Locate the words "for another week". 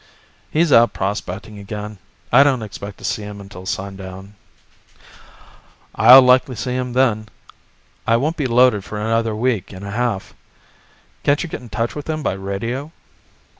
8.83-9.71